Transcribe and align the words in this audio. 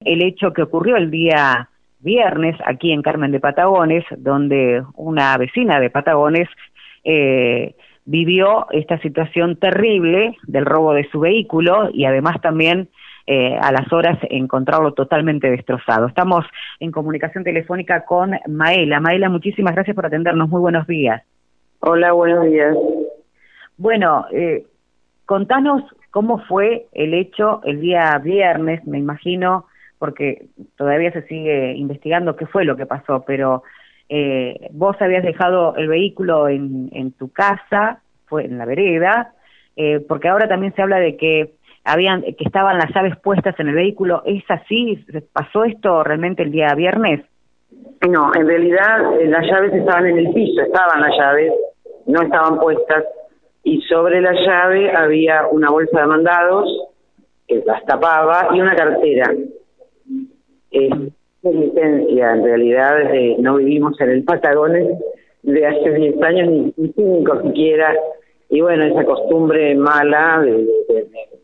el 0.00 0.22
hecho 0.22 0.52
que 0.52 0.62
ocurrió 0.62 0.96
el 0.96 1.10
día 1.10 1.68
viernes 2.00 2.56
aquí 2.64 2.92
en 2.92 3.02
Carmen 3.02 3.32
de 3.32 3.40
Patagones, 3.40 4.04
donde 4.16 4.82
una 4.94 5.36
vecina 5.36 5.78
de 5.78 5.90
Patagones 5.90 6.48
eh, 7.04 7.74
vivió 8.06 8.66
esta 8.70 8.98
situación 9.00 9.56
terrible 9.56 10.36
del 10.46 10.64
robo 10.64 10.94
de 10.94 11.08
su 11.10 11.20
vehículo 11.20 11.90
y 11.92 12.06
además 12.06 12.40
también 12.40 12.88
eh, 13.26 13.56
a 13.60 13.70
las 13.70 13.92
horas 13.92 14.18
encontrarlo 14.30 14.94
totalmente 14.94 15.50
destrozado. 15.50 16.06
Estamos 16.06 16.46
en 16.80 16.90
comunicación 16.90 17.44
telefónica 17.44 18.06
con 18.06 18.32
Maela. 18.48 19.00
Maela, 19.00 19.28
muchísimas 19.28 19.74
gracias 19.74 19.94
por 19.94 20.06
atendernos. 20.06 20.48
Muy 20.48 20.60
buenos 20.60 20.86
días. 20.86 21.22
Hola, 21.80 22.12
buenos 22.12 22.46
días. 22.46 22.74
Bueno, 23.76 24.24
eh, 24.32 24.64
contanos 25.26 25.82
cómo 26.10 26.38
fue 26.46 26.86
el 26.92 27.12
hecho 27.12 27.60
el 27.64 27.82
día 27.82 28.18
viernes, 28.18 28.84
me 28.86 28.98
imagino, 28.98 29.66
porque 30.00 30.46
todavía 30.76 31.12
se 31.12 31.22
sigue 31.26 31.74
investigando 31.74 32.34
qué 32.34 32.46
fue 32.46 32.64
lo 32.64 32.74
que 32.74 32.86
pasó, 32.86 33.22
pero 33.26 33.62
eh, 34.08 34.68
vos 34.72 34.96
habías 34.98 35.22
dejado 35.22 35.76
el 35.76 35.88
vehículo 35.88 36.48
en, 36.48 37.12
tu 37.18 37.30
casa, 37.30 38.00
fue 38.24 38.46
en 38.46 38.56
la 38.56 38.64
vereda, 38.64 39.34
eh, 39.76 40.00
porque 40.08 40.28
ahora 40.28 40.48
también 40.48 40.74
se 40.74 40.80
habla 40.80 40.98
de 41.00 41.18
que 41.18 41.52
habían 41.84 42.22
que 42.22 42.44
estaban 42.44 42.78
las 42.78 42.90
llaves 42.94 43.14
puestas 43.18 43.54
en 43.60 43.68
el 43.68 43.74
vehículo. 43.74 44.22
¿Es 44.24 44.42
así? 44.48 45.04
¿Pasó 45.34 45.64
esto 45.64 46.02
realmente 46.02 46.44
el 46.44 46.50
día 46.50 46.74
viernes? 46.74 47.20
No, 48.08 48.32
en 48.34 48.48
realidad 48.48 49.20
eh, 49.20 49.26
las 49.26 49.44
llaves 49.46 49.74
estaban 49.74 50.06
en 50.06 50.16
el 50.16 50.32
piso, 50.32 50.62
estaban 50.62 51.02
las 51.02 51.12
llaves, 51.14 51.52
no 52.06 52.22
estaban 52.22 52.58
puestas, 52.58 53.04
y 53.64 53.82
sobre 53.82 54.22
la 54.22 54.32
llave 54.32 54.96
había 54.96 55.46
una 55.48 55.68
bolsa 55.68 56.00
de 56.00 56.06
mandados 56.06 56.88
que 57.46 57.62
las 57.66 57.84
tapaba 57.84 58.48
y 58.54 58.60
una 58.62 58.74
cartera 58.74 59.30
eh, 60.70 60.90
licencia, 61.42 62.32
en 62.32 62.44
realidad 62.44 63.14
eh, 63.14 63.36
no 63.38 63.56
vivimos 63.56 64.00
en 64.00 64.10
el 64.10 64.24
Patagones 64.24 64.98
de 65.42 65.66
hace 65.66 65.90
10 65.90 66.22
años, 66.22 66.48
ni, 66.48 66.74
ni 66.76 66.92
cinco 66.92 67.40
siquiera, 67.42 67.94
y 68.50 68.60
bueno, 68.60 68.84
esa 68.84 69.04
costumbre 69.04 69.74
mala, 69.74 70.44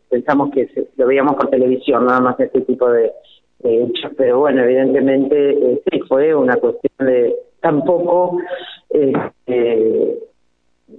pensamos 0.09 0.51
que 0.51 0.69
lo 0.97 1.07
veíamos 1.07 1.35
por 1.35 1.49
televisión, 1.49 2.05
nada 2.05 2.19
más 2.19 2.39
este 2.39 2.61
tipo 2.61 2.89
de, 2.91 3.11
hechos, 3.63 4.11
pero 4.17 4.39
bueno, 4.39 4.63
evidentemente 4.63 5.51
eh, 5.51 5.81
sí 5.89 5.99
fue 6.07 6.35
una 6.35 6.57
cuestión 6.57 7.07
de 7.07 7.35
tampoco 7.59 8.37
eh, 8.91 9.13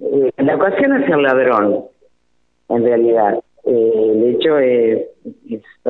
eh, 0.00 0.32
la 0.38 0.56
ocasión 0.56 1.02
es 1.02 1.10
el 1.10 1.22
ladrón, 1.22 1.84
en 2.68 2.84
realidad. 2.84 3.40
Eh, 3.64 4.12
el 4.12 4.34
hecho 4.34 4.58
es, 4.58 5.06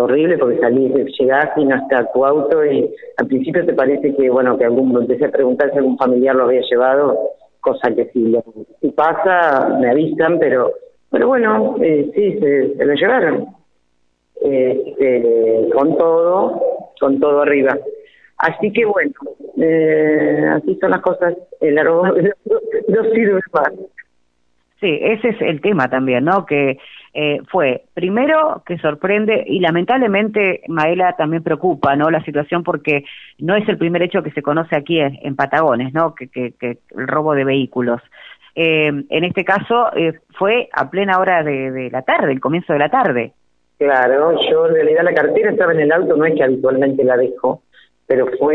horrible 0.01 0.39
porque 0.39 0.59
salís, 0.59 0.93
llegás 1.19 1.51
y 1.57 1.65
no 1.65 1.77
está 1.77 2.11
tu 2.13 2.25
auto 2.25 2.65
y 2.65 2.91
al 3.17 3.27
principio 3.27 3.65
te 3.65 3.73
parece 3.73 4.15
que, 4.15 4.31
bueno, 4.31 4.57
que 4.57 4.65
algún, 4.65 4.97
empecé 5.01 5.27
a 5.27 5.31
preguntar 5.31 5.71
si 5.71 5.79
algún 5.79 5.99
familiar 5.99 6.35
lo 6.35 6.45
había 6.45 6.63
llevado, 6.63 7.19
cosa 7.61 7.95
que 7.95 8.07
si, 8.13 8.29
lo, 8.29 8.43
pasa 8.95 9.77
me 9.81 9.91
avisan, 9.91 10.39
pero, 10.39 10.73
pero 11.11 11.29
bueno, 11.29 11.77
eh, 11.83 12.11
sí, 12.15 12.39
se, 12.39 12.85
lo 12.85 12.95
llevaron. 12.95 13.47
Eh, 14.41 15.69
con 15.75 15.97
todo, 15.97 16.63
con 17.01 17.19
todo 17.19 17.43
arriba. 17.43 17.77
Así 18.39 18.73
que 18.73 18.85
bueno, 18.85 19.13
eh, 19.61 20.47
así 20.55 20.79
son 20.81 20.93
las 20.93 21.01
cosas, 21.01 21.35
el 21.61 21.77
árbol 21.77 22.33
no 22.89 23.05
sirve 23.11 23.41
más. 23.53 23.73
Sí, 24.81 24.97
ese 25.03 25.31
es 25.31 25.41
el 25.41 25.61
tema 25.61 25.89
también, 25.89 26.25
¿no? 26.25 26.47
Que 26.47 26.79
eh, 27.21 27.41
fue, 27.51 27.83
primero, 27.95 28.63
que 28.65 28.79
sorprende 28.79 29.43
y 29.45 29.59
lamentablemente, 29.59 30.61
Maela, 30.69 31.17
también 31.17 31.43
preocupa, 31.43 31.97
¿no? 31.97 32.13
La 32.13 32.23
situación 32.23 32.63
porque 32.63 33.07
no 33.39 33.57
es 33.57 33.69
el 33.69 33.77
primer 33.77 34.03
hecho 34.03 34.23
que 34.23 34.31
se 34.31 34.41
conoce 34.41 34.77
aquí 34.77 35.01
en, 35.01 35.35
Patagones, 35.35 35.93
¿no? 35.93 36.15
Que, 36.15 36.29
que, 36.29 36.79
el 36.97 37.09
robo 37.09 37.35
de 37.35 37.43
vehículos. 37.43 38.01
Eh, 38.55 38.87
en 38.87 39.25
este 39.25 39.45
caso 39.45 39.93
eh, 39.97 40.21
fue 40.39 40.69
a 40.73 40.89
plena 40.91 41.19
hora 41.19 41.43
de, 41.43 41.73
de 41.73 41.91
la 41.91 42.03
tarde, 42.03 42.31
el 42.31 42.39
comienzo 42.39 42.73
de 42.73 42.79
la 42.79 42.89
tarde. 42.89 43.33
Claro, 43.79 44.39
yo 44.49 44.69
en 44.69 44.75
realidad 44.75 45.03
la 45.03 45.15
cartera 45.15 45.51
estaba 45.51 45.73
en 45.73 45.81
el 45.81 45.91
auto, 45.91 46.17
no 46.17 46.25
es 46.25 46.37
que 46.37 46.45
habitualmente 46.45 47.03
la 47.03 47.17
dejo, 47.17 47.63
pero 48.07 48.29
fue, 48.39 48.55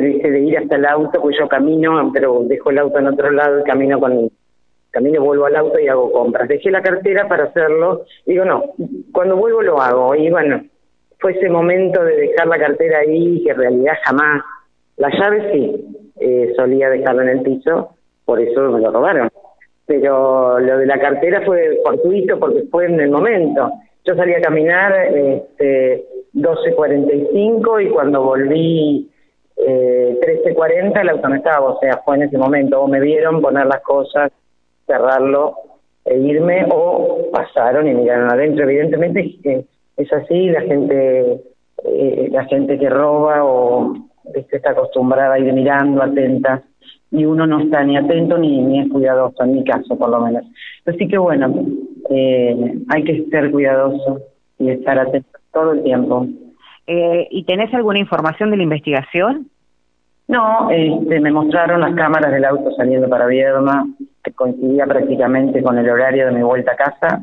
dice, 0.00 0.30
de 0.30 0.40
ir 0.42 0.58
hasta 0.58 0.76
el 0.76 0.86
auto, 0.86 1.20
pues 1.20 1.36
yo 1.40 1.48
camino, 1.48 2.08
pero 2.14 2.44
dejo 2.44 2.70
el 2.70 2.78
auto 2.78 3.00
en 3.00 3.08
otro 3.08 3.32
lado 3.32 3.58
y 3.58 3.64
camino 3.64 3.98
con 3.98 4.30
camino 4.96 5.22
vuelvo 5.22 5.44
al 5.44 5.56
auto 5.56 5.78
y 5.78 5.88
hago 5.88 6.10
compras. 6.10 6.48
Dejé 6.48 6.70
la 6.70 6.80
cartera 6.80 7.28
para 7.28 7.44
hacerlo, 7.44 8.04
digo, 8.24 8.46
no, 8.46 8.64
cuando 9.12 9.36
vuelvo 9.36 9.60
lo 9.60 9.80
hago. 9.80 10.14
Y 10.14 10.30
bueno, 10.30 10.64
fue 11.18 11.32
ese 11.32 11.50
momento 11.50 12.02
de 12.02 12.16
dejar 12.16 12.46
la 12.46 12.58
cartera 12.58 13.00
ahí 13.00 13.42
que 13.44 13.50
en 13.50 13.58
realidad 13.58 13.92
jamás, 14.04 14.42
la 14.96 15.10
llave 15.10 15.52
sí, 15.52 15.86
eh, 16.18 16.54
solía 16.56 16.88
dejarla 16.88 17.24
en 17.24 17.28
el 17.28 17.42
piso, 17.42 17.90
por 18.24 18.40
eso 18.40 18.70
me 18.70 18.80
lo 18.80 18.90
robaron. 18.90 19.28
Pero 19.84 20.58
lo 20.58 20.78
de 20.78 20.86
la 20.86 20.98
cartera 20.98 21.42
fue 21.44 21.78
fortuito 21.84 22.38
porque 22.38 22.64
fue 22.70 22.86
en 22.86 22.98
el 22.98 23.10
momento. 23.10 23.70
Yo 24.06 24.14
salí 24.16 24.32
a 24.32 24.40
caminar 24.40 24.94
este, 25.14 26.06
12.45 26.34 27.84
y 27.84 27.90
cuando 27.90 28.22
volví 28.22 29.10
eh, 29.58 30.18
13.40 30.44 31.00
el 31.02 31.08
auto 31.10 31.28
no 31.28 31.34
estaba, 31.36 31.68
o 31.68 31.78
sea, 31.80 31.98
fue 31.98 32.16
en 32.16 32.22
ese 32.22 32.38
momento. 32.38 32.80
O 32.80 32.88
me 32.88 32.98
vieron 32.98 33.42
poner 33.42 33.66
las 33.66 33.82
cosas 33.82 34.32
cerrarlo 34.86 35.56
e 36.04 36.18
irme 36.18 36.66
o 36.70 37.30
pasaron 37.32 37.88
y 37.88 37.94
miraron 37.94 38.30
adentro. 38.30 38.64
Evidentemente 38.64 39.36
es 39.96 40.12
así, 40.12 40.48
la 40.50 40.62
gente 40.62 41.40
eh, 41.84 42.28
la 42.32 42.44
gente 42.46 42.78
que 42.78 42.88
roba 42.88 43.44
o 43.44 43.94
está 44.34 44.70
acostumbrada 44.70 45.34
a 45.34 45.38
ir 45.38 45.52
mirando, 45.52 46.02
atenta, 46.02 46.62
y 47.10 47.24
uno 47.24 47.46
no 47.46 47.60
está 47.60 47.84
ni 47.84 47.96
atento 47.96 48.38
ni, 48.38 48.60
ni 48.60 48.80
es 48.80 48.88
cuidadoso, 48.88 49.44
en 49.44 49.52
mi 49.52 49.64
caso 49.64 49.96
por 49.96 50.10
lo 50.10 50.20
menos. 50.20 50.44
Así 50.84 51.06
que 51.06 51.18
bueno, 51.18 51.54
eh, 52.10 52.74
hay 52.88 53.04
que 53.04 53.26
ser 53.30 53.50
cuidadoso 53.50 54.20
y 54.58 54.70
estar 54.70 54.98
atento 54.98 55.28
todo 55.52 55.72
el 55.72 55.82
tiempo. 55.82 56.26
Eh, 56.86 57.28
¿Y 57.30 57.44
tenés 57.44 57.72
alguna 57.74 57.98
información 57.98 58.50
de 58.50 58.56
la 58.56 58.62
investigación? 58.62 59.48
No, 60.28 60.70
este, 60.70 61.20
me 61.20 61.30
mostraron 61.30 61.80
las 61.80 61.94
cámaras 61.94 62.32
del 62.32 62.44
auto 62.44 62.72
saliendo 62.72 63.08
para 63.08 63.26
Viedma, 63.26 63.86
que 64.24 64.32
coincidía 64.32 64.84
prácticamente 64.86 65.62
con 65.62 65.78
el 65.78 65.88
horario 65.88 66.26
de 66.26 66.32
mi 66.32 66.42
vuelta 66.42 66.72
a 66.72 66.76
casa, 66.76 67.22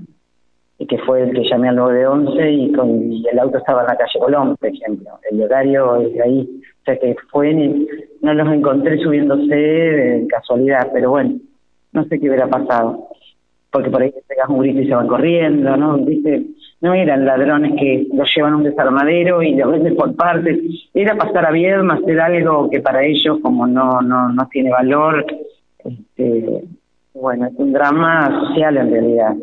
y 0.78 0.88
que 0.88 0.98
fue 1.00 1.24
el 1.24 1.34
que 1.34 1.44
llamé 1.50 1.70
al 1.70 1.76
911 1.76 2.52
y, 2.52 2.72
con, 2.72 3.12
y 3.12 3.28
el 3.28 3.40
auto 3.40 3.58
estaba 3.58 3.82
en 3.82 3.88
la 3.88 3.98
calle 3.98 4.20
Colón, 4.20 4.56
por 4.58 4.70
ejemplo. 4.70 5.12
El 5.30 5.42
horario 5.42 5.98
es 6.02 6.20
ahí. 6.22 6.62
O 6.82 6.86
sea 6.86 6.98
que 6.98 7.16
fue, 7.32 7.54
no 8.22 8.34
los 8.34 8.54
encontré 8.54 8.98
subiéndose 8.98 9.56
de 9.56 10.28
casualidad, 10.28 10.90
pero 10.94 11.12
bueno, 11.12 11.36
no 11.92 12.04
sé 12.06 12.20
qué 12.20 12.28
hubiera 12.28 12.48
pasado. 12.48 13.08
Porque 13.72 13.90
por 13.90 14.02
ahí 14.02 14.12
te 14.12 14.22
pegas 14.28 14.50
un 14.50 14.60
grito 14.60 14.82
y 14.82 14.88
se 14.88 14.96
van 14.96 15.08
corriendo, 15.08 15.78
¿no? 15.78 15.98
¿Viste? 15.98 16.44
No 16.84 16.94
eran 16.94 17.26
ladrones 17.26 17.74
que 17.80 18.08
los 18.14 18.30
llevan 18.36 18.54
a 18.54 18.58
un 18.58 18.64
desarmadero 18.64 19.42
y 19.42 19.56
lo 19.56 19.72
venden 19.72 19.96
por 19.96 20.14
partes, 20.16 20.60
era 20.94 21.16
pasar 21.16 21.46
a 21.46 21.52
Viedma, 21.52 21.94
hacer 21.96 22.20
algo 22.20 22.70
que 22.70 22.82
para 22.82 23.06
ellos 23.06 23.40
como 23.42 23.66
no 23.66 24.02
no 24.02 24.30
no 24.30 24.48
tiene 24.52 24.70
valor, 24.70 25.26
este, 25.86 26.66
bueno, 27.14 27.48
es 27.48 27.54
un 27.56 27.72
drama 27.72 28.30
social 28.48 28.76
en 28.78 28.92
realidad, 28.92 29.34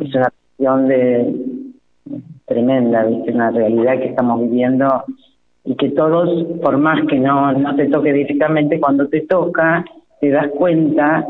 es 0.00 0.14
una 0.14 0.30
cuestión 0.30 0.86
de 0.86 1.34
tremenda, 2.46 3.04
¿viste? 3.04 3.32
una 3.32 3.50
realidad 3.50 3.98
que 3.98 4.10
estamos 4.10 4.40
viviendo 4.40 5.04
y 5.64 5.74
que 5.74 5.90
todos, 5.90 6.46
por 6.62 6.78
más 6.78 7.04
que 7.08 7.18
no, 7.18 7.52
no 7.52 7.74
te 7.74 7.86
toque 7.88 8.12
directamente, 8.12 8.78
cuando 8.78 9.08
te 9.08 9.22
toca, 9.22 9.84
te 10.20 10.30
das 10.30 10.46
cuenta 10.56 11.26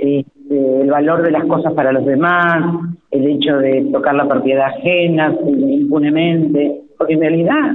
este, 0.00 0.80
el 0.80 0.90
valor 0.90 1.22
de 1.22 1.30
las 1.30 1.44
cosas 1.44 1.74
para 1.74 1.92
los 1.92 2.06
demás, 2.06 2.64
el 3.10 3.26
hecho 3.26 3.58
de 3.58 3.86
tocar 3.92 4.14
la 4.14 4.26
propiedad 4.26 4.66
ajena 4.66 5.36
impunemente, 5.44 6.80
en 7.08 7.20
realidad 7.20 7.74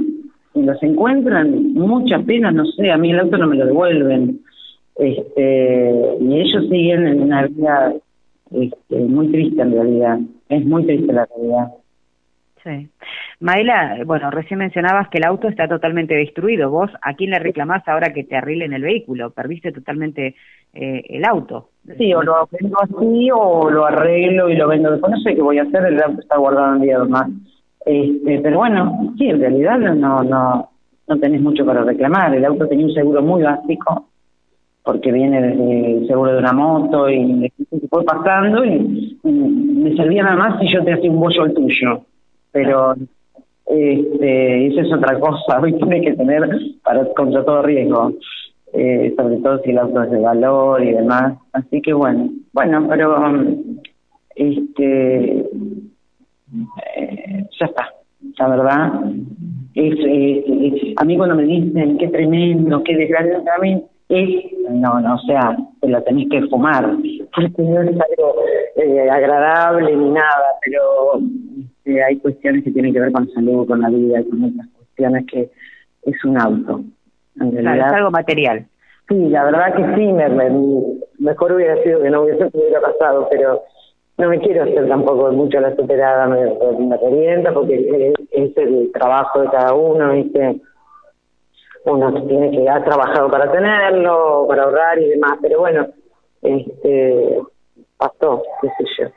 los 0.54 0.82
encuentran, 0.82 1.74
mucha 1.74 2.18
pena, 2.20 2.50
no 2.50 2.64
sé, 2.64 2.90
a 2.90 2.96
mí 2.96 3.10
el 3.10 3.20
auto 3.20 3.36
no 3.38 3.46
me 3.46 3.56
lo 3.56 3.66
devuelven, 3.66 4.40
este, 4.96 5.94
y 6.20 6.40
ellos 6.40 6.64
siguen 6.68 7.06
en 7.06 7.22
una 7.22 7.46
vida 7.46 7.94
este, 8.50 8.96
muy 8.96 9.28
triste 9.28 9.62
en 9.62 9.72
realidad, 9.72 10.18
es 10.48 10.64
muy 10.64 10.84
triste 10.84 11.12
la 11.12 11.26
realidad. 11.26 11.72
Sí. 12.64 12.88
Maela, 13.40 13.98
bueno, 14.06 14.30
recién 14.30 14.58
mencionabas 14.58 15.08
que 15.08 15.18
el 15.18 15.26
auto 15.26 15.48
está 15.48 15.68
totalmente 15.68 16.14
destruido. 16.14 16.70
¿Vos 16.70 16.90
a 17.02 17.14
quién 17.14 17.30
le 17.30 17.38
reclamás 17.38 17.86
ahora 17.86 18.12
que 18.12 18.24
te 18.24 18.36
arreglen 18.36 18.72
el 18.72 18.82
vehículo? 18.82 19.30
Perdiste 19.30 19.72
totalmente 19.72 20.34
eh, 20.72 21.04
el 21.08 21.24
auto. 21.24 21.70
Sí, 21.98 22.14
o 22.14 22.22
lo 22.22 22.48
vendo 22.50 22.78
así 22.80 23.28
o 23.32 23.70
lo 23.70 23.84
arreglo 23.84 24.48
y 24.48 24.56
lo 24.56 24.68
vendo 24.68 24.90
después. 24.90 25.12
No 25.12 25.20
sé 25.20 25.34
qué 25.34 25.42
voy 25.42 25.58
a 25.58 25.64
hacer, 25.64 25.84
el 25.84 26.02
auto 26.02 26.20
está 26.20 26.38
guardado 26.38 26.76
en 26.76 26.82
día 26.82 26.98
más. 27.04 27.28
Este, 27.84 28.40
pero 28.40 28.58
bueno, 28.58 29.14
sí, 29.18 29.28
en 29.28 29.40
realidad 29.40 29.78
no, 29.78 30.24
no, 30.24 30.70
no 31.06 31.18
tenés 31.18 31.40
mucho 31.42 31.66
para 31.66 31.84
reclamar. 31.84 32.34
El 32.34 32.44
auto 32.44 32.66
tenía 32.66 32.86
un 32.86 32.94
seguro 32.94 33.22
muy 33.22 33.42
básico 33.42 34.08
porque 34.86 35.10
viene 35.10 35.38
el 35.38 36.06
seguro 36.06 36.32
de 36.32 36.38
una 36.38 36.52
moto 36.52 37.10
y 37.10 37.52
se 37.58 37.88
fue 37.88 38.04
pasando 38.04 38.64
y, 38.64 39.18
me 39.24 39.96
servía 39.96 40.22
nada 40.22 40.36
más 40.36 40.60
si 40.60 40.72
yo 40.72 40.82
te 40.84 40.92
hacía 40.92 41.10
un 41.10 41.20
bollo 41.20 41.42
al 41.42 41.54
tuyo. 41.54 42.02
Pero 42.52 42.94
Este, 43.66 44.66
eso 44.68 44.80
es 44.80 44.92
otra 44.92 45.18
cosa, 45.18 45.60
hoy 45.62 45.72
tiene 45.74 46.00
que 46.00 46.12
tener 46.12 46.48
para 46.84 47.04
contra 47.14 47.44
todo 47.44 47.62
riesgo, 47.62 48.12
eh, 48.72 49.12
sobre 49.16 49.36
todo 49.38 49.58
si 49.62 49.70
el 49.70 49.78
auto 49.78 50.02
es 50.02 50.10
de 50.10 50.20
valor 50.20 50.82
y 50.82 50.92
demás. 50.92 51.38
Así 51.52 51.80
que 51.82 51.92
bueno, 51.92 52.30
bueno, 52.52 52.86
pero 52.88 53.34
este 54.34 55.40
eh, 56.96 57.46
ya 57.58 57.66
está, 57.66 57.92
la 58.38 58.48
verdad. 58.48 58.92
Es, 59.74 59.94
a 60.96 61.04
mí 61.04 61.16
cuando 61.16 61.34
me 61.34 61.42
dicen 61.42 61.98
qué 61.98 62.08
tremendo, 62.08 62.82
qué 62.82 62.96
desgracia, 62.96 63.42
es, 64.08 64.52
no, 64.70 65.00
no, 65.00 65.14
o 65.16 65.18
sea, 65.18 65.56
te 65.80 65.88
lo 65.88 66.02
tenés 66.02 66.28
que 66.30 66.42
fumar, 66.42 66.96
porque 67.34 67.62
no 67.62 67.82
es 67.82 67.88
algo 67.88 68.34
eh, 68.76 69.10
agradable 69.10 69.96
ni 69.96 70.10
nada, 70.10 70.54
pero 70.64 71.20
eh, 71.86 72.02
hay 72.02 72.18
cuestiones 72.18 72.64
que 72.64 72.72
tienen 72.72 72.92
que 72.92 73.00
ver 73.00 73.12
con 73.12 73.30
salud, 73.30 73.66
con 73.66 73.80
la 73.80 73.88
vida, 73.88 74.20
con 74.28 74.44
otras 74.44 74.66
cuestiones 74.76 75.24
que 75.26 75.50
es 76.02 76.24
un 76.24 76.40
auto. 76.40 76.80
En 77.40 77.52
realidad, 77.52 77.88
es 77.88 77.92
algo 77.94 78.10
material. 78.10 78.66
Sí, 79.08 79.28
la 79.28 79.44
verdad 79.44 79.74
que 79.74 79.94
sí, 79.94 80.12
me, 80.12 80.28
mejor 81.18 81.52
hubiera 81.52 81.80
sido 81.82 82.02
que 82.02 82.10
no 82.10 82.22
hubiese 82.22 82.50
hubiera 82.52 82.80
pasado, 82.80 83.28
pero 83.30 83.62
no 84.18 84.28
me 84.28 84.40
quiero 84.40 84.64
hacer 84.64 84.88
tampoco 84.88 85.30
mucho 85.30 85.60
la 85.60 85.76
superada, 85.76 86.26
me, 86.26 86.44
me 86.86 86.96
revienta 86.96 87.52
porque 87.52 88.14
es, 88.32 88.56
el 88.56 88.90
trabajo 88.92 89.42
de 89.42 89.48
cada 89.48 89.74
uno, 89.74 90.12
¿viste? 90.12 90.60
uno 91.84 92.12
tiene 92.26 92.50
que 92.50 92.68
haber 92.68 92.84
trabajado 92.84 93.30
para 93.30 93.50
tenerlo, 93.52 94.46
para 94.48 94.64
ahorrar 94.64 94.98
y 94.98 95.10
demás, 95.10 95.38
pero 95.40 95.60
bueno, 95.60 95.86
este 96.42 97.38
pasó, 97.96 98.42
qué 98.60 98.68
sé 98.78 98.84
yo. 98.98 99.08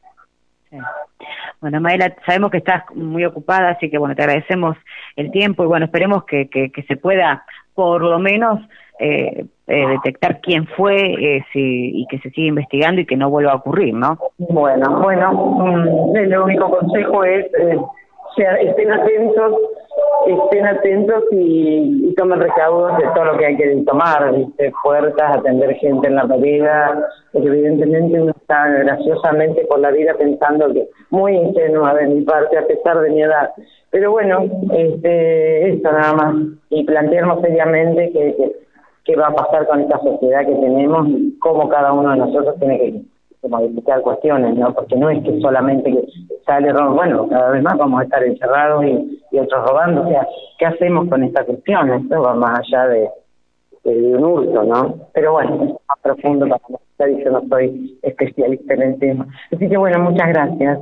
Bueno, 1.62 1.82
Maela, 1.82 2.16
sabemos 2.26 2.52
que 2.52 2.58
estás 2.58 2.84
muy 2.96 3.26
ocupada, 3.26 3.72
así 3.72 3.90
que 3.90 3.98
bueno, 3.98 4.16
te 4.16 4.24
agradecemos 4.24 4.78
el 5.16 5.32
tiempo 5.32 5.64
y 5.64 5.68
bueno, 5.68 5.86
esperemos 5.86 6.24
que, 6.26 6.50
que, 6.50 6.84
se 6.88 6.96
pueda 6.96 7.44
por 7.74 8.02
lo 8.02 8.20
menos 8.20 8.60
eh, 9.00 9.46
eh, 9.68 9.88
detectar 9.88 10.42
quién 10.42 10.68
fue 10.68 10.96
eh, 10.96 11.46
y 11.54 12.06
que 12.10 12.20
se 12.20 12.30
siga 12.32 12.48
investigando 12.48 13.02
y 13.02 13.06
que 13.06 13.18
no 13.18 13.30
vuelva 13.30 13.54
a 13.54 13.56
ocurrir, 13.56 13.94
¿no? 13.94 14.18
Bueno, 14.38 15.00
bueno, 15.02 15.34
mm, 15.34 16.16
el 16.16 16.38
único 16.38 16.70
consejo 16.70 17.24
es 17.24 17.46
eh, 17.60 17.78
estén 18.62 18.92
atentos, 18.92 19.54
estén 20.28 20.66
atentos 20.66 21.24
y, 21.32 22.14
tomen 22.18 22.40
recaudos 22.42 22.98
de 22.98 23.06
todo 23.16 23.26
lo 23.26 23.38
que 23.38 23.46
hay 23.46 23.56
que 23.56 23.84
tomar, 23.86 24.34
¿viste? 24.36 24.74
puertas, 24.84 25.38
atender 25.38 25.74
gente 25.76 26.08
en 26.08 26.16
la 26.16 26.26
vereda, 26.26 27.10
evidentemente 27.34 28.20
uno 28.20 28.32
está 28.32 28.68
graciosamente 28.68 29.66
por 29.66 29.80
la 29.80 29.92
vida 29.92 30.14
pensando 30.16 30.74
que 30.74 30.90
muy 31.12 31.36
ingenua 31.36 31.94
de 31.94 32.08
mi 32.08 32.22
parte 32.22 32.58
a 32.58 32.68
pesar 32.68 33.00
de 33.00 33.10
mi 33.12 33.22
edad. 33.22 33.52
Pero 33.90 34.12
bueno, 34.12 34.44
este, 34.74 35.70
esto 35.70 35.92
nada 35.92 36.14
más, 36.14 36.36
y 36.70 36.84
plantearnos 36.84 37.42
seriamente 37.42 38.12
que, 38.12 38.56
qué 39.06 39.16
va 39.16 39.28
a 39.28 39.36
pasar 39.36 39.66
con 39.68 39.80
esta 39.80 40.00
sociedad 40.00 40.46
que 40.46 40.56
tenemos 40.56 41.08
y 41.08 41.38
cómo 41.40 41.70
cada 41.70 41.94
uno 41.94 42.12
de 42.12 42.18
nosotros 42.18 42.56
tiene 42.60 42.78
que 42.80 43.02
modificar 43.48 44.02
cuestiones, 44.02 44.56
¿no? 44.56 44.74
Porque 44.74 44.96
no 44.96 45.10
es 45.10 45.24
que 45.24 45.40
solamente 45.40 46.08
sale 46.46 46.74
bueno, 46.74 47.28
cada 47.30 47.52
vez 47.52 47.64
más 47.64 47.78
vamos 47.78 48.02
a 48.02 48.04
estar 48.04 48.24
encerrados 48.24 48.84
y, 48.86 49.20
otros 49.38 49.68
robando, 49.68 50.02
o 50.02 50.10
sea, 50.10 50.28
¿qué 50.58 50.66
hacemos 50.66 51.08
con 51.08 51.24
esta 51.24 51.46
cuestión? 51.46 51.94
Esto 51.94 52.22
va 52.22 52.34
más 52.34 52.60
allá 52.60 52.88
de, 52.88 53.10
de, 53.84 54.16
un 54.16 54.24
hurto, 54.24 54.64
¿no? 54.64 54.96
Pero 55.14 55.34
bueno, 55.34 55.80
más 55.88 56.00
profundo 56.02 56.48
para 56.48 56.62
nosotros 56.68 57.20
y 57.20 57.24
yo 57.24 57.32
no 57.32 57.42
soy 57.48 58.00
especialista 58.02 58.74
en 58.74 58.82
el 58.82 59.00
tema. 59.00 59.28
Así 59.54 59.70
que 59.70 59.78
bueno, 59.78 60.00
muchas 60.00 60.28
gracias. 60.30 60.80